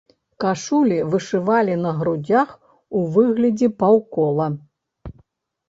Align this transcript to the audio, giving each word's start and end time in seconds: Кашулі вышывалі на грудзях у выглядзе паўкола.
Кашулі 0.43 0.95
вышывалі 1.11 1.75
на 1.83 1.91
грудзях 1.99 2.49
у 2.97 3.05
выглядзе 3.13 3.73
паўкола. 3.85 4.51